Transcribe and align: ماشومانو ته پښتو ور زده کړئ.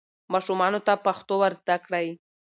ماشومانو 0.33 0.79
ته 0.87 0.93
پښتو 1.05 1.33
ور 1.39 1.53
زده 1.61 1.75
کړئ. 1.85 2.07